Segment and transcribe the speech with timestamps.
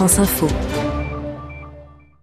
[0.00, 0.46] France Info.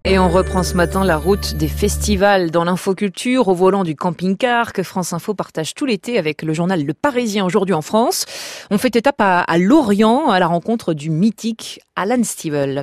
[0.04, 4.72] Et on reprend ce matin la route des festivals dans l'infoculture au volant du camping-car
[4.72, 8.24] que France Info partage tout l'été avec le journal Le Parisien aujourd'hui en France.
[8.72, 12.82] On fait étape à, à Lorient à la rencontre du mythique Alan Stivell.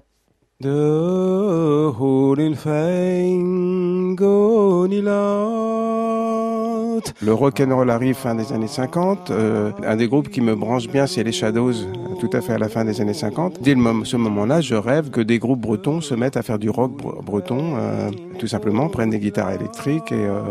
[7.21, 9.31] Le rock'n'roll arrive fin des années 50.
[9.31, 11.73] Euh, un des groupes qui me branche bien, c'est les Shadows,
[12.19, 13.61] tout à fait à la fin des années 50.
[13.61, 16.69] Dès le ce moment-là, je rêve que des groupes bretons se mettent à faire du
[16.69, 16.91] rock
[17.23, 20.41] breton, euh, tout simplement, prennent des guitares électriques et euh,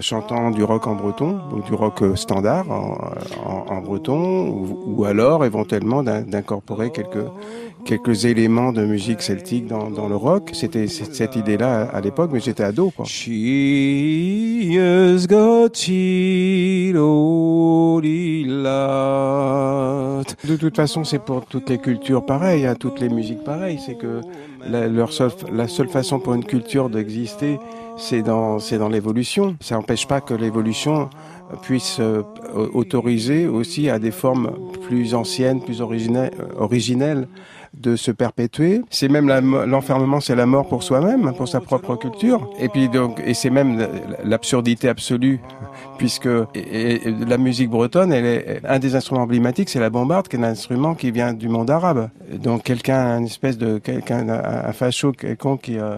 [0.00, 2.98] chantant du rock en breton, ou du rock standard en,
[3.44, 7.24] en, en breton, ou, ou alors éventuellement d'incorporer quelques
[7.84, 10.50] quelques éléments de musique celtique dans, dans le rock.
[10.52, 12.90] C'était cette idée-là à, l'époque, mais j'étais ado.
[12.94, 13.04] Quoi.
[20.44, 23.80] De toute façon, c'est pour toutes les cultures pareil, à hein, toutes les musiques pareilles.
[23.84, 24.20] C'est que
[24.66, 27.58] la, leur seule, la seule façon pour une culture d'exister,
[27.96, 29.56] c'est dans, c'est dans l'évolution.
[29.60, 31.10] Ça n'empêche pas que l'évolution
[31.62, 32.22] puisse euh,
[32.72, 34.52] autoriser aussi à des formes
[34.86, 37.28] plus anciennes, plus originelles
[37.74, 38.82] de se perpétuer.
[38.90, 39.28] C'est même
[39.66, 42.48] l'enfermement, c'est la mort pour soi-même, pour sa propre culture.
[42.58, 43.86] Et puis donc, et c'est même
[44.24, 45.40] l'absurdité absolue,
[45.98, 50.40] puisque la musique bretonne, elle est un des instruments emblématiques, c'est la bombarde, qui est
[50.40, 52.10] un instrument qui vient du monde arabe.
[52.32, 55.96] Donc quelqu'un, une espèce de quelqu'un, un facho quelconque qui euh,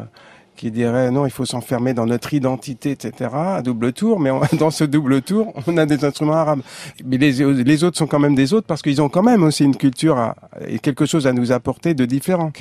[0.56, 3.30] qui dirait non, il faut s'enfermer dans notre identité, etc.
[3.34, 4.20] à double tour.
[4.20, 6.60] Mais dans ce double tour, on a des instruments arabes.
[7.05, 9.64] Mais les, les autres sont quand même des autres parce qu'ils ont quand même aussi
[9.64, 12.52] une culture à, et quelque chose à nous apporter de différent.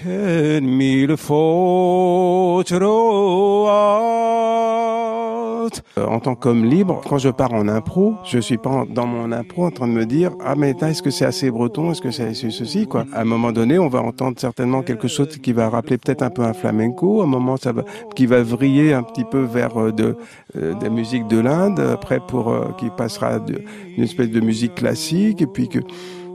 [5.99, 9.31] Euh, en tant qu'homme libre, quand je pars en impro, je suis pas dans mon
[9.31, 12.09] impro en train de me dire ah mais est-ce que c'est assez breton, est-ce que
[12.09, 13.05] c'est ceci quoi.
[13.13, 16.31] À un moment donné, on va entendre certainement quelque chose qui va rappeler peut-être un
[16.31, 17.83] peu un flamenco, à un moment ça va
[18.15, 20.15] qui va vriller un petit peu vers euh, de
[20.57, 25.43] euh, des musiques de l'Inde, après pour qui passera d'une espèce de musique classique.
[25.43, 25.79] Et puis que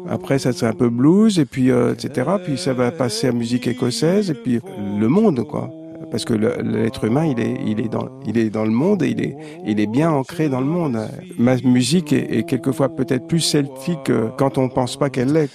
[0.08, 2.30] après, ça sera un peu blues, et puis etc.
[2.44, 5.68] Puis ça va passer à musique écossaise, et puis le monde, quoi
[6.10, 9.08] parce que l'être humain, il est, il, est dans, il est dans le monde et
[9.08, 9.36] il est,
[9.66, 10.98] il est bien ancré dans le monde.
[11.38, 15.50] Ma musique est, quelquefois peut-être plus celtique quand on pense pas qu'elle l'est.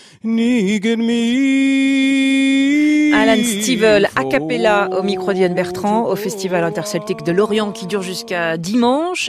[3.14, 8.02] Alan Stivell a cappella au micro d'Yann Bertrand au Festival interceltique de Lorient qui dure
[8.02, 9.22] jusqu'à dimanche.